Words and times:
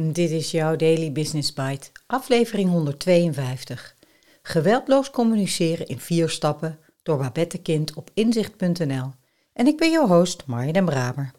Dit 0.00 0.30
is 0.30 0.50
jouw 0.50 0.76
Daily 0.76 1.12
Business 1.12 1.52
Bite, 1.52 1.88
aflevering 2.06 2.70
152. 2.70 3.96
Geweldloos 4.42 5.10
communiceren 5.10 5.86
in 5.86 5.98
vier 5.98 6.28
stappen 6.28 6.78
door 7.02 7.18
Babette 7.18 7.58
Kind 7.58 7.94
op 7.94 8.10
inzicht.nl. 8.14 9.12
En 9.52 9.66
ik 9.66 9.76
ben 9.76 9.90
jouw 9.90 10.06
host, 10.06 10.46
Marja 10.46 10.72
den 10.72 10.84
Braber. 10.84 11.30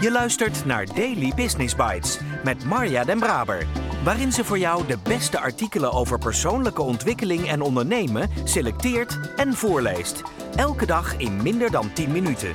Je 0.00 0.10
luistert 0.10 0.64
naar 0.64 0.86
Daily 0.94 1.32
Business 1.36 1.74
Bites 1.74 2.18
met 2.44 2.64
Marja 2.64 3.04
den 3.04 3.18
Braber, 3.18 3.66
waarin 4.04 4.32
ze 4.32 4.44
voor 4.44 4.58
jou 4.58 4.86
de 4.86 4.98
beste 5.02 5.38
artikelen 5.38 5.92
over 5.92 6.18
persoonlijke 6.18 6.82
ontwikkeling 6.82 7.48
en 7.48 7.60
ondernemen 7.60 8.30
selecteert 8.44 9.18
en 9.36 9.54
voorleest. 9.54 10.22
Elke 10.56 10.86
dag 10.86 11.16
in 11.16 11.42
minder 11.42 11.70
dan 11.70 11.92
10 11.92 12.12
minuten. 12.12 12.54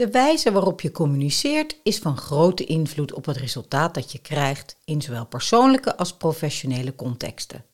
De 0.00 0.10
wijze 0.10 0.52
waarop 0.52 0.80
je 0.80 0.90
communiceert 0.90 1.76
is 1.82 1.98
van 1.98 2.16
grote 2.16 2.64
invloed 2.64 3.12
op 3.12 3.24
het 3.24 3.36
resultaat 3.36 3.94
dat 3.94 4.12
je 4.12 4.18
krijgt 4.18 4.76
in 4.84 5.02
zowel 5.02 5.26
persoonlijke 5.26 5.96
als 5.96 6.16
professionele 6.16 6.94
contexten. 6.94 7.64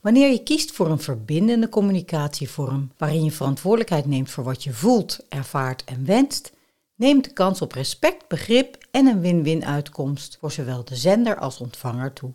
Wanneer 0.00 0.30
je 0.30 0.42
kiest 0.42 0.72
voor 0.72 0.90
een 0.90 1.00
verbindende 1.00 1.68
communicatievorm 1.68 2.92
waarin 2.96 3.24
je 3.24 3.30
verantwoordelijkheid 3.30 4.06
neemt 4.06 4.30
voor 4.30 4.44
wat 4.44 4.64
je 4.64 4.72
voelt, 4.72 5.18
ervaart 5.28 5.84
en 5.84 6.04
wenst, 6.04 6.52
neemt 6.94 7.24
de 7.24 7.32
kans 7.32 7.62
op 7.62 7.72
respect, 7.72 8.28
begrip 8.28 8.86
en 8.90 9.06
een 9.06 9.20
win-win 9.20 9.64
uitkomst 9.64 10.36
voor 10.40 10.52
zowel 10.52 10.84
de 10.84 10.96
zender 10.96 11.36
als 11.36 11.58
ontvanger 11.58 12.12
toe. 12.12 12.32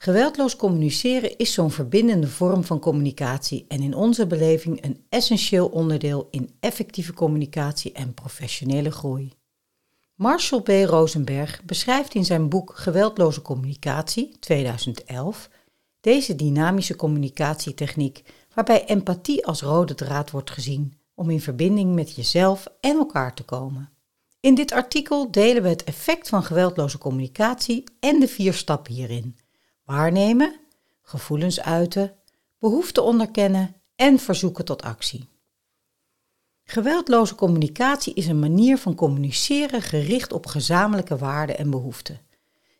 Geweldloos 0.00 0.56
communiceren 0.56 1.36
is 1.36 1.52
zo'n 1.52 1.70
verbindende 1.70 2.28
vorm 2.28 2.64
van 2.64 2.78
communicatie 2.78 3.64
en 3.68 3.82
in 3.82 3.94
onze 3.94 4.26
beleving 4.26 4.84
een 4.84 5.04
essentieel 5.08 5.66
onderdeel 5.66 6.28
in 6.30 6.50
effectieve 6.60 7.12
communicatie 7.12 7.92
en 7.92 8.14
professionele 8.14 8.90
groei. 8.90 9.32
Marshall 10.14 10.62
B. 10.62 10.68
Rosenberg 10.68 11.64
beschrijft 11.64 12.14
in 12.14 12.24
zijn 12.24 12.48
boek 12.48 12.72
Geweldloze 12.76 13.42
Communicatie 13.42 14.36
2011 14.38 15.48
deze 16.00 16.36
dynamische 16.36 16.96
communicatietechniek 16.96 18.22
waarbij 18.54 18.84
empathie 18.84 19.46
als 19.46 19.62
rode 19.62 19.94
draad 19.94 20.30
wordt 20.30 20.50
gezien 20.50 20.98
om 21.14 21.30
in 21.30 21.40
verbinding 21.40 21.94
met 21.94 22.14
jezelf 22.14 22.66
en 22.80 22.96
elkaar 22.96 23.34
te 23.34 23.42
komen. 23.42 23.90
In 24.40 24.54
dit 24.54 24.72
artikel 24.72 25.30
delen 25.30 25.62
we 25.62 25.68
het 25.68 25.84
effect 25.84 26.28
van 26.28 26.42
geweldloze 26.42 26.98
communicatie 26.98 27.84
en 28.00 28.20
de 28.20 28.28
vier 28.28 28.54
stappen 28.54 28.92
hierin 28.92 29.36
waarnemen, 29.88 30.60
gevoelens 31.02 31.60
uiten, 31.60 32.14
behoeften 32.58 33.04
onderkennen 33.04 33.74
en 33.96 34.18
verzoeken 34.18 34.64
tot 34.64 34.82
actie. 34.82 35.28
Geweldloze 36.64 37.34
communicatie 37.34 38.14
is 38.14 38.26
een 38.26 38.38
manier 38.38 38.78
van 38.78 38.94
communiceren 38.94 39.82
gericht 39.82 40.32
op 40.32 40.46
gezamenlijke 40.46 41.16
waarden 41.16 41.58
en 41.58 41.70
behoeften. 41.70 42.20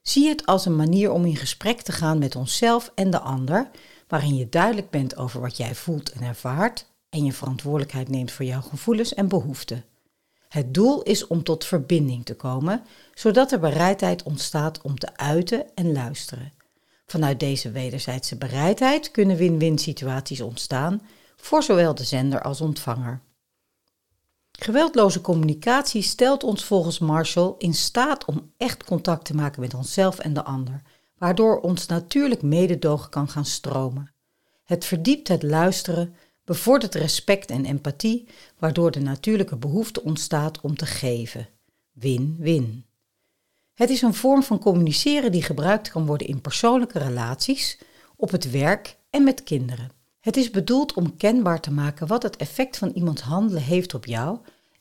Zie 0.03 0.29
het 0.29 0.47
als 0.47 0.67
een 0.67 0.77
manier 0.77 1.11
om 1.11 1.25
in 1.25 1.37
gesprek 1.37 1.81
te 1.81 1.93
gaan 1.93 2.19
met 2.19 2.37
onszelf 2.37 2.93
en 2.95 3.11
de 3.11 3.21
ander, 3.21 3.71
waarin 4.09 4.37
je 4.37 4.49
duidelijk 4.49 4.91
bent 4.91 5.17
over 5.17 5.41
wat 5.41 5.57
jij 5.57 5.75
voelt 5.75 6.13
en 6.13 6.23
ervaart 6.23 6.87
en 7.09 7.25
je 7.25 7.33
verantwoordelijkheid 7.33 8.09
neemt 8.09 8.33
voor 8.33 8.45
jouw 8.45 8.61
gevoelens 8.61 9.15
en 9.15 9.29
behoeften. 9.29 9.85
Het 10.49 10.75
doel 10.75 11.03
is 11.03 11.27
om 11.27 11.43
tot 11.43 11.65
verbinding 11.65 12.25
te 12.25 12.35
komen, 12.35 12.83
zodat 13.15 13.53
er 13.53 13.61
bereidheid 13.61 14.23
ontstaat 14.23 14.83
om 14.83 14.99
te 14.99 15.17
uiten 15.17 15.75
en 15.75 15.93
luisteren. 15.93 16.58
Vanuit 17.11 17.41
deze 17.41 17.71
wederzijdse 17.71 18.37
bereidheid 18.37 19.11
kunnen 19.11 19.37
win-win 19.37 19.79
situaties 19.79 20.41
ontstaan 20.41 21.03
voor 21.37 21.63
zowel 21.63 21.95
de 21.95 22.05
zender 22.05 22.43
als 22.43 22.61
ontvanger. 22.61 23.21
Geweldloze 24.53 25.21
communicatie 25.21 26.03
stelt 26.03 26.43
ons 26.45 26.65
volgens 26.65 26.99
Marshall 26.99 27.55
in 27.59 27.75
staat 27.75 28.25
om 28.25 28.53
echt 28.57 28.85
contact 28.85 29.25
te 29.25 29.35
maken 29.35 29.61
met 29.61 29.75
onszelf 29.75 30.19
en 30.19 30.33
de 30.33 30.45
ander, 30.45 30.83
waardoor 31.19 31.61
ons 31.61 31.87
natuurlijk 31.87 32.43
mededogen 32.43 33.11
kan 33.11 33.29
gaan 33.29 33.45
stromen. 33.45 34.13
Het 34.65 34.85
verdiept 34.85 35.29
het 35.29 35.43
luisteren, 35.43 36.15
bevordert 36.45 36.95
respect 36.95 37.51
en 37.51 37.65
empathie, 37.65 38.29
waardoor 38.59 38.91
de 38.91 39.01
natuurlijke 39.01 39.57
behoefte 39.57 40.03
ontstaat 40.03 40.61
om 40.61 40.77
te 40.77 40.87
geven. 40.87 41.49
Win-win. 41.93 42.88
Het 43.79 43.91
is 43.91 44.03
een 44.03 44.15
vorm 44.15 44.43
van 44.43 44.59
communiceren 44.59 45.33
die 45.33 45.43
gebruikt 45.43 45.91
kan 45.91 46.07
worden 46.07 46.27
in 46.27 46.41
persoonlijke 46.41 46.99
relaties, 46.99 47.79
op 48.17 48.31
het 48.31 48.51
werk 48.51 48.97
en 49.11 49.25
met 49.25 49.43
kinderen. 49.43 49.91
Het 50.21 50.37
is 50.37 50.51
bedoeld 50.51 50.93
om 50.93 51.17
kenbaar 51.17 51.61
te 51.61 51.71
maken 51.71 52.07
wat 52.07 52.23
het 52.23 52.37
effect 52.37 52.77
van 52.77 52.91
iemands 52.95 53.23
handelen 53.23 53.63
heeft 53.63 53.95
op 53.95 54.07
jou 54.07 54.39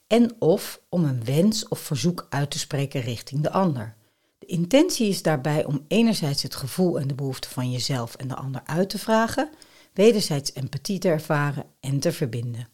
en 0.07 0.35
of 0.39 0.81
om 0.89 1.03
een 1.03 1.23
wens 1.23 1.67
of 1.67 1.79
verzoek 1.79 2.27
uit 2.29 2.51
te 2.51 2.59
spreken 2.59 3.01
richting 3.01 3.41
de 3.41 3.51
ander. 3.51 3.95
De 4.39 4.45
intentie 4.45 5.07
is 5.07 5.21
daarbij 5.21 5.65
om 5.65 5.85
enerzijds 5.87 6.43
het 6.43 6.55
gevoel 6.55 6.99
en 6.99 7.07
de 7.07 7.15
behoefte 7.15 7.49
van 7.49 7.71
jezelf 7.71 8.15
en 8.15 8.27
de 8.27 8.35
ander 8.35 8.61
uit 8.65 8.89
te 8.89 8.99
vragen, 8.99 9.49
wederzijds 9.93 10.53
empathie 10.53 10.99
te 10.99 11.07
ervaren 11.07 11.65
en 11.79 11.99
te 11.99 12.11
verbinden. 12.11 12.67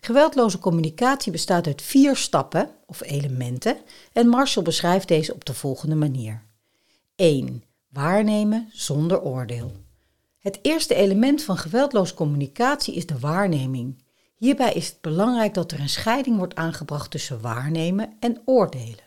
Geweldloze 0.00 0.58
communicatie 0.58 1.32
bestaat 1.32 1.66
uit 1.66 1.82
vier 1.82 2.16
stappen 2.16 2.70
of 2.86 3.02
elementen 3.02 3.76
en 4.12 4.28
Marshall 4.28 4.64
beschrijft 4.64 5.08
deze 5.08 5.34
op 5.34 5.44
de 5.44 5.54
volgende 5.54 5.94
manier. 5.94 6.42
1. 7.14 7.64
Waarnemen 7.88 8.68
zonder 8.72 9.22
oordeel. 9.22 9.72
Het 10.38 10.58
eerste 10.62 10.94
element 10.94 11.42
van 11.42 11.56
geweldloze 11.56 12.14
communicatie 12.14 12.94
is 12.94 13.06
de 13.06 13.18
waarneming. 13.18 14.02
Hierbij 14.36 14.72
is 14.72 14.88
het 14.88 15.00
belangrijk 15.00 15.54
dat 15.54 15.72
er 15.72 15.80
een 15.80 15.88
scheiding 15.88 16.36
wordt 16.36 16.54
aangebracht 16.54 17.10
tussen 17.10 17.40
waarnemen 17.40 18.16
en 18.20 18.42
oordelen. 18.44 19.06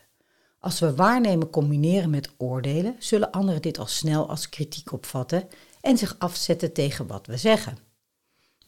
Als 0.58 0.80
we 0.80 0.94
waarnemen 0.94 1.50
combineren 1.50 2.10
met 2.10 2.30
oordelen, 2.36 2.96
zullen 2.98 3.30
anderen 3.30 3.62
dit 3.62 3.78
al 3.78 3.86
snel 3.86 4.28
als 4.28 4.48
kritiek 4.48 4.92
opvatten 4.92 5.48
en 5.80 5.98
zich 5.98 6.14
afzetten 6.18 6.72
tegen 6.72 7.06
wat 7.06 7.26
we 7.26 7.36
zeggen. 7.36 7.78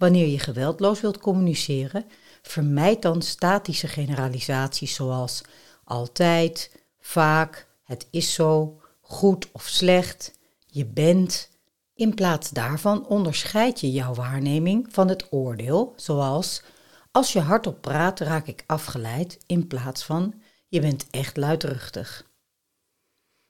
Wanneer 0.04 0.28
je 0.28 0.38
geweldloos 0.38 1.00
wilt 1.00 1.18
communiceren, 1.18 2.04
vermijd 2.42 3.02
dan 3.02 3.22
statische 3.22 3.88
generalisaties 3.88 4.94
zoals 4.94 5.42
altijd, 5.84 6.82
vaak, 7.00 7.66
het 7.84 8.06
is 8.10 8.34
zo, 8.34 8.80
goed 9.00 9.52
of 9.52 9.66
slecht, 9.66 10.38
je 10.66 10.86
bent. 10.86 11.50
In 11.94 12.14
plaats 12.14 12.50
daarvan 12.50 13.06
onderscheid 13.06 13.80
je 13.80 13.90
jouw 13.90 14.14
waarneming 14.14 14.86
van 14.90 15.08
het 15.08 15.26
oordeel, 15.30 15.92
zoals 15.96 16.62
als 17.10 17.32
je 17.32 17.40
hardop 17.40 17.80
praat 17.80 18.20
raak 18.20 18.46
ik 18.46 18.64
afgeleid, 18.66 19.38
in 19.46 19.66
plaats 19.66 20.04
van 20.04 20.42
je 20.68 20.80
bent 20.80 21.06
echt 21.10 21.36
luidruchtig. 21.36 22.26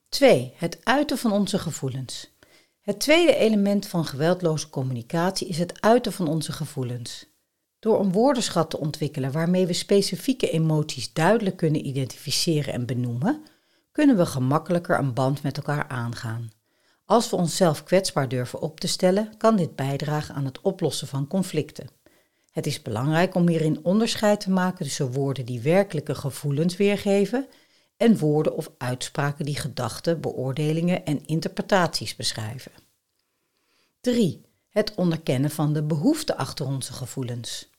2. 0.09 0.53
Het 0.56 0.78
uiten 0.84 1.19
van 1.19 1.32
onze 1.32 1.59
gevoelens. 1.59 2.34
Het 2.84 3.00
tweede 3.00 3.37
element 3.37 3.87
van 3.87 4.05
geweldloze 4.05 4.71
communicatie 4.71 5.49
is 5.49 5.59
het 5.59 5.81
uiten 5.81 6.12
van 6.12 6.28
onze 6.28 6.53
gevoelens. 6.53 7.27
Door 7.78 8.00
een 8.00 8.12
woordenschat 8.12 8.71
te 8.71 8.78
ontwikkelen 8.78 9.33
waarmee 9.33 9.67
we 9.67 9.72
specifieke 9.72 10.51
emoties 10.51 11.13
duidelijk 11.13 11.57
kunnen 11.57 11.86
identificeren 11.86 12.75
en 12.75 12.86
benoemen, 12.86 13.42
kunnen 13.92 14.16
we 14.16 14.27
gemakkelijker 14.27 14.98
een 14.98 15.15
band 15.15 15.42
met 15.42 15.57
elkaar 15.57 15.89
aangaan. 15.89 16.51
Als 17.04 17.31
we 17.31 17.36
onszelf 17.36 17.84
kwetsbaar 17.84 18.28
durven 18.28 18.60
op 18.60 18.81
te 18.81 18.89
stellen, 18.89 19.36
kan 19.36 19.57
dit 19.57 19.77
bijdragen 19.77 20.34
aan 20.34 20.45
het 20.45 20.60
oplossen 20.60 21.09
van 21.09 21.27
conflicten. 21.27 21.89
Het 22.51 22.66
is 22.66 22.83
belangrijk 22.83 23.34
om 23.34 23.48
hierin 23.48 23.84
onderscheid 23.84 24.41
te 24.41 24.51
maken 24.51 24.84
tussen 24.84 25.13
woorden 25.13 25.47
die 25.47 25.60
werkelijke 25.60 26.15
gevoelens 26.15 26.77
weergeven 26.77 27.47
en 27.97 28.19
woorden 28.19 28.57
of 28.57 28.71
uitspraken 28.79 29.45
die 29.45 29.57
gedachten, 29.57 30.21
beoordelingen 30.21 31.05
en 31.05 31.27
interpretaties 31.27 32.17
beschrijven. 32.17 32.73
3. 34.01 34.43
Het 34.69 34.95
onderkennen 34.95 35.51
van 35.51 35.73
de 35.73 35.83
behoefte 35.83 36.37
achter 36.37 36.67
onze 36.67 36.93
gevoelens. 36.93 37.71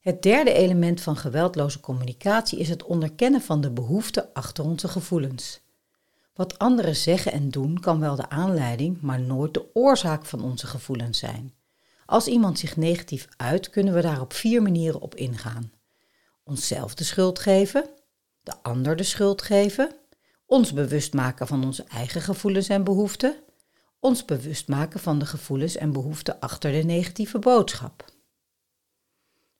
Het 0.00 0.22
derde 0.22 0.52
element 0.52 1.00
van 1.00 1.16
geweldloze 1.16 1.80
communicatie 1.80 2.58
is 2.58 2.68
het 2.68 2.82
onderkennen 2.82 3.40
van 3.40 3.60
de 3.60 3.70
behoefte 3.70 4.34
achter 4.34 4.64
onze 4.64 4.88
gevoelens. 4.88 5.60
Wat 6.34 6.58
anderen 6.58 6.96
zeggen 6.96 7.32
en 7.32 7.50
doen 7.50 7.80
kan 7.80 8.00
wel 8.00 8.16
de 8.16 8.28
aanleiding, 8.28 9.00
maar 9.00 9.20
nooit 9.20 9.54
de 9.54 9.74
oorzaak 9.74 10.26
van 10.26 10.42
onze 10.42 10.66
gevoelens 10.66 11.18
zijn. 11.18 11.54
Als 12.06 12.26
iemand 12.26 12.58
zich 12.58 12.76
negatief 12.76 13.28
uit, 13.36 13.70
kunnen 13.70 13.94
we 13.94 14.00
daar 14.00 14.20
op 14.20 14.32
vier 14.32 14.62
manieren 14.62 15.00
op 15.00 15.14
ingaan. 15.14 15.72
Onszelf 16.44 16.94
de 16.94 17.04
schuld 17.04 17.38
geven, 17.38 17.88
de 18.44 18.52
ander 18.62 18.96
de 18.96 19.02
schuld 19.02 19.42
geven, 19.42 19.96
ons 20.46 20.72
bewust 20.72 21.14
maken 21.14 21.46
van 21.46 21.64
onze 21.64 21.84
eigen 21.84 22.20
gevoelens 22.20 22.68
en 22.68 22.84
behoeften, 22.84 23.42
ons 24.00 24.24
bewust 24.24 24.68
maken 24.68 25.00
van 25.00 25.18
de 25.18 25.26
gevoelens 25.26 25.76
en 25.76 25.92
behoeften 25.92 26.40
achter 26.40 26.72
de 26.72 26.82
negatieve 26.82 27.38
boodschap. 27.38 28.12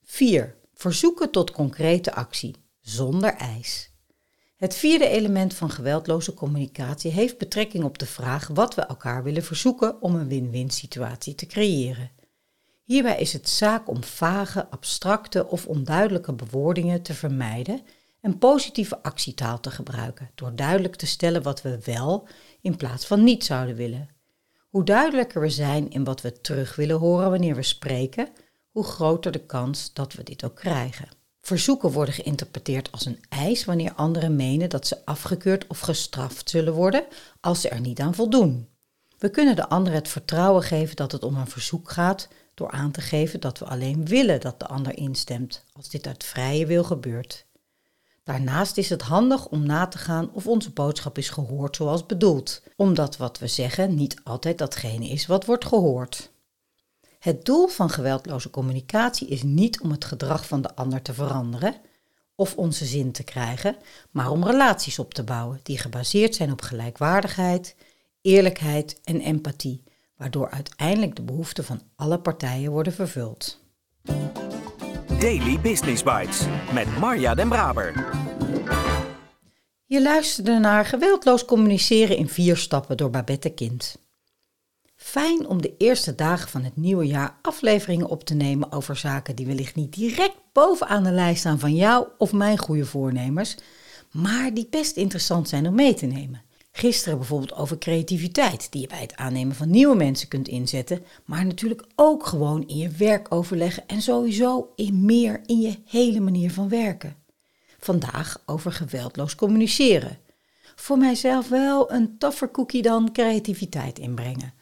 4. 0.03 0.55
Verzoeken 0.73 1.31
tot 1.31 1.51
concrete 1.51 2.13
actie, 2.13 2.55
zonder 2.81 3.33
eis. 3.33 3.93
Het 4.55 4.75
vierde 4.75 5.07
element 5.07 5.53
van 5.53 5.69
geweldloze 5.69 6.33
communicatie 6.33 7.11
heeft 7.11 7.37
betrekking 7.37 7.83
op 7.83 7.97
de 7.97 8.05
vraag 8.05 8.47
wat 8.47 8.75
we 8.75 8.81
elkaar 8.81 9.23
willen 9.23 9.43
verzoeken 9.43 10.01
om 10.01 10.15
een 10.15 10.27
win-win 10.27 10.69
situatie 10.69 11.35
te 11.35 11.45
creëren. 11.45 12.11
Hierbij 12.83 13.19
is 13.19 13.33
het 13.33 13.49
zaak 13.49 13.89
om 13.89 14.03
vage, 14.03 14.69
abstracte 14.69 15.47
of 15.47 15.67
onduidelijke 15.67 16.33
bewoordingen 16.33 17.01
te 17.01 17.13
vermijden 17.13 17.81
en 18.25 18.37
positieve 18.37 19.03
actietaal 19.03 19.59
te 19.59 19.71
gebruiken 19.71 20.31
door 20.35 20.55
duidelijk 20.55 20.95
te 20.95 21.05
stellen 21.05 21.41
wat 21.41 21.61
we 21.61 21.79
wel 21.83 22.27
in 22.61 22.75
plaats 22.75 23.05
van 23.05 23.23
niet 23.23 23.43
zouden 23.43 23.75
willen. 23.75 24.09
Hoe 24.69 24.83
duidelijker 24.83 25.41
we 25.41 25.49
zijn 25.49 25.89
in 25.89 26.03
wat 26.03 26.21
we 26.21 26.41
terug 26.41 26.75
willen 26.75 26.97
horen 26.97 27.29
wanneer 27.29 27.55
we 27.55 27.63
spreken, 27.63 28.29
hoe 28.71 28.83
groter 28.83 29.31
de 29.31 29.45
kans 29.45 29.93
dat 29.93 30.13
we 30.13 30.23
dit 30.23 30.43
ook 30.45 30.55
krijgen. 30.55 31.07
Verzoeken 31.41 31.91
worden 31.91 32.13
geïnterpreteerd 32.13 32.91
als 32.91 33.05
een 33.05 33.23
eis 33.29 33.65
wanneer 33.65 33.93
anderen 33.93 34.35
menen 34.35 34.69
dat 34.69 34.87
ze 34.87 35.05
afgekeurd 35.05 35.67
of 35.67 35.79
gestraft 35.79 36.49
zullen 36.49 36.73
worden 36.73 37.05
als 37.41 37.61
ze 37.61 37.69
er 37.69 37.79
niet 37.79 37.99
aan 37.99 38.15
voldoen. 38.15 38.67
We 39.17 39.29
kunnen 39.29 39.55
de 39.55 39.69
ander 39.69 39.93
het 39.93 40.07
vertrouwen 40.07 40.63
geven 40.63 40.95
dat 40.95 41.11
het 41.11 41.23
om 41.23 41.35
een 41.35 41.47
verzoek 41.47 41.91
gaat 41.91 42.27
door 42.53 42.71
aan 42.71 42.91
te 42.91 43.01
geven 43.01 43.39
dat 43.39 43.59
we 43.59 43.65
alleen 43.65 44.05
willen 44.05 44.41
dat 44.41 44.59
de 44.59 44.67
ander 44.67 44.97
instemt, 44.97 45.63
als 45.73 45.89
dit 45.89 46.07
uit 46.07 46.23
vrije 46.23 46.65
wil 46.65 46.83
gebeurt. 46.83 47.45
Daarnaast 48.25 48.77
is 48.77 48.89
het 48.89 49.01
handig 49.01 49.47
om 49.47 49.65
na 49.65 49.87
te 49.87 49.97
gaan 49.97 50.29
of 50.33 50.47
onze 50.47 50.71
boodschap 50.71 51.17
is 51.17 51.29
gehoord 51.29 51.75
zoals 51.75 52.05
bedoeld, 52.05 52.61
omdat 52.75 53.17
wat 53.17 53.39
we 53.39 53.47
zeggen 53.47 53.95
niet 53.95 54.19
altijd 54.23 54.57
datgene 54.57 55.07
is 55.07 55.25
wat 55.25 55.45
wordt 55.45 55.65
gehoord. 55.65 56.31
Het 57.19 57.45
doel 57.45 57.67
van 57.67 57.89
geweldloze 57.89 58.49
communicatie 58.49 59.27
is 59.27 59.43
niet 59.43 59.81
om 59.81 59.91
het 59.91 60.05
gedrag 60.05 60.47
van 60.47 60.61
de 60.61 60.75
ander 60.75 61.01
te 61.01 61.13
veranderen 61.13 61.75
of 62.35 62.55
onze 62.55 62.85
zin 62.85 63.11
te 63.11 63.23
krijgen, 63.23 63.75
maar 64.11 64.31
om 64.31 64.43
relaties 64.43 64.99
op 64.99 65.13
te 65.13 65.23
bouwen 65.23 65.59
die 65.63 65.77
gebaseerd 65.77 66.35
zijn 66.35 66.51
op 66.51 66.61
gelijkwaardigheid, 66.61 67.75
eerlijkheid 68.21 68.99
en 69.03 69.19
empathie, 69.19 69.83
waardoor 70.17 70.49
uiteindelijk 70.49 71.15
de 71.15 71.23
behoeften 71.23 71.63
van 71.63 71.81
alle 71.95 72.19
partijen 72.19 72.71
worden 72.71 72.93
vervuld. 72.93 73.59
Daily 75.19 75.59
Business 75.59 76.03
Bites 76.03 76.41
met 76.73 76.97
Marja 76.99 77.35
Den 77.35 77.49
Braber. 77.49 77.93
Je 79.85 80.01
luisterde 80.01 80.59
naar 80.59 80.85
Geweldloos 80.85 81.45
communiceren 81.45 82.17
in 82.17 82.29
vier 82.29 82.57
stappen 82.57 82.97
door 82.97 83.09
Babette 83.09 83.49
Kind. 83.49 83.97
Fijn 84.95 85.47
om 85.47 85.61
de 85.61 85.73
eerste 85.77 86.15
dagen 86.15 86.49
van 86.49 86.63
het 86.63 86.77
nieuwe 86.77 87.05
jaar 87.07 87.37
afleveringen 87.41 88.07
op 88.07 88.23
te 88.23 88.33
nemen 88.33 88.71
over 88.71 88.95
zaken 88.95 89.35
die 89.35 89.45
wellicht 89.45 89.75
niet 89.75 89.93
direct 89.93 90.37
bovenaan 90.53 91.03
de 91.03 91.11
lijst 91.11 91.39
staan 91.39 91.59
van 91.59 91.75
jou 91.75 92.07
of 92.17 92.33
mijn 92.33 92.57
goede 92.57 92.85
voornemers, 92.85 93.55
maar 94.11 94.53
die 94.53 94.67
best 94.69 94.95
interessant 94.95 95.49
zijn 95.49 95.67
om 95.67 95.75
mee 95.75 95.93
te 95.93 96.05
nemen. 96.05 96.41
Gisteren 96.77 97.17
bijvoorbeeld 97.17 97.53
over 97.53 97.77
creativiteit, 97.77 98.71
die 98.71 98.81
je 98.81 98.87
bij 98.87 99.01
het 99.01 99.15
aannemen 99.15 99.55
van 99.55 99.69
nieuwe 99.69 99.95
mensen 99.95 100.27
kunt 100.27 100.47
inzetten, 100.47 101.05
maar 101.25 101.45
natuurlijk 101.45 101.85
ook 101.95 102.25
gewoon 102.25 102.67
in 102.67 102.77
je 102.77 102.89
werk 102.89 103.33
overleggen 103.33 103.87
en 103.87 104.01
sowieso 104.01 104.71
in 104.75 105.05
meer 105.05 105.41
in 105.45 105.61
je 105.61 105.77
hele 105.85 106.19
manier 106.19 106.51
van 106.51 106.69
werken. 106.69 107.15
Vandaag 107.79 108.41
over 108.45 108.71
geweldloos 108.71 109.35
communiceren. 109.35 110.17
Voor 110.75 110.97
mijzelf 110.97 111.49
wel 111.49 111.91
een 111.91 112.17
toffer 112.17 112.51
cookie 112.51 112.81
dan 112.81 113.11
creativiteit 113.11 113.99
inbrengen. 113.99 114.53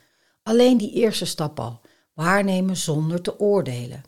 Alleen 0.44 0.78
die 0.78 0.92
eerste 0.92 1.26
stap 1.26 1.60
al, 1.60 1.82
waarnemen 2.14 2.78
zonder 2.78 3.22
te 3.22 3.40
oordelen. 3.40 4.04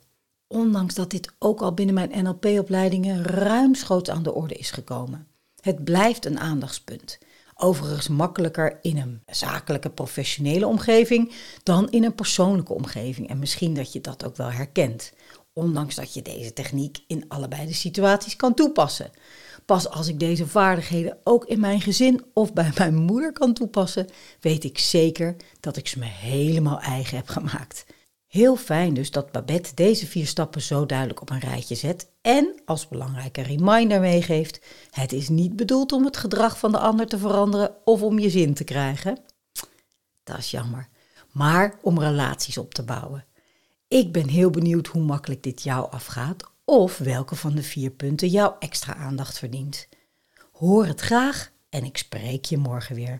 Ondanks 0.47 0.93
dat 0.93 1.09
dit 1.09 1.31
ook 1.39 1.61
al 1.61 1.73
binnen 1.73 1.95
mijn 1.95 2.23
NLP-opleidingen 2.23 3.23
ruimschoots 3.23 4.09
aan 4.09 4.23
de 4.23 4.33
orde 4.33 4.55
is 4.55 4.71
gekomen. 4.71 5.27
Het 5.61 5.83
blijft 5.83 6.25
een 6.25 6.39
aandachtspunt. 6.39 7.17
Overigens 7.57 8.07
makkelijker 8.07 8.79
in 8.81 8.97
een 8.97 9.21
zakelijke, 9.25 9.89
professionele 9.89 10.67
omgeving 10.67 11.31
dan 11.63 11.89
in 11.89 12.03
een 12.03 12.15
persoonlijke 12.15 12.73
omgeving. 12.73 13.29
En 13.29 13.39
misschien 13.39 13.73
dat 13.73 13.93
je 13.93 14.01
dat 14.01 14.25
ook 14.25 14.35
wel 14.35 14.51
herkent. 14.51 15.13
Ondanks 15.53 15.95
dat 15.95 16.13
je 16.13 16.21
deze 16.21 16.53
techniek 16.53 16.97
in 17.07 17.25
allebei 17.27 17.65
de 17.65 17.73
situaties 17.73 18.35
kan 18.35 18.53
toepassen. 18.53 19.11
Pas 19.65 19.89
als 19.89 20.07
ik 20.07 20.19
deze 20.19 20.47
vaardigheden 20.47 21.17
ook 21.23 21.45
in 21.45 21.59
mijn 21.59 21.81
gezin 21.81 22.23
of 22.33 22.53
bij 22.53 22.71
mijn 22.77 22.95
moeder 22.95 23.31
kan 23.31 23.53
toepassen, 23.53 24.07
weet 24.39 24.63
ik 24.63 24.77
zeker 24.77 25.35
dat 25.59 25.77
ik 25.77 25.87
ze 25.87 25.99
me 25.99 26.05
helemaal 26.05 26.79
eigen 26.79 27.17
heb 27.17 27.27
gemaakt. 27.27 27.85
Heel 28.35 28.55
fijn 28.55 28.93
dus 28.93 29.11
dat 29.11 29.31
Babette 29.31 29.71
deze 29.73 30.07
vier 30.07 30.27
stappen 30.27 30.61
zo 30.61 30.85
duidelijk 30.85 31.21
op 31.21 31.29
een 31.29 31.39
rijtje 31.39 31.75
zet 31.75 32.11
en 32.21 32.61
als 32.65 32.87
belangrijke 32.87 33.41
reminder 33.41 33.99
meegeeft: 33.99 34.61
het 34.91 35.13
is 35.13 35.29
niet 35.29 35.55
bedoeld 35.55 35.91
om 35.91 36.05
het 36.05 36.17
gedrag 36.17 36.59
van 36.59 36.71
de 36.71 36.77
ander 36.77 37.07
te 37.07 37.17
veranderen 37.17 37.75
of 37.85 38.01
om 38.01 38.19
je 38.19 38.29
zin 38.29 38.53
te 38.53 38.63
krijgen. 38.63 39.17
Dat 40.23 40.37
is 40.37 40.51
jammer, 40.51 40.89
maar 41.31 41.79
om 41.81 41.99
relaties 41.99 42.57
op 42.57 42.73
te 42.73 42.83
bouwen. 42.83 43.25
Ik 43.87 44.11
ben 44.11 44.27
heel 44.27 44.49
benieuwd 44.49 44.88
hoe 44.88 45.03
makkelijk 45.03 45.43
dit 45.43 45.63
jou 45.63 45.91
afgaat 45.91 46.43
of 46.65 46.97
welke 46.97 47.35
van 47.35 47.55
de 47.55 47.63
vier 47.63 47.91
punten 47.91 48.27
jouw 48.27 48.55
extra 48.59 48.95
aandacht 48.95 49.39
verdient. 49.39 49.88
Hoor 50.51 50.85
het 50.85 51.01
graag 51.01 51.51
en 51.69 51.83
ik 51.83 51.97
spreek 51.97 52.45
je 52.45 52.57
morgen 52.57 52.95
weer. 52.95 53.19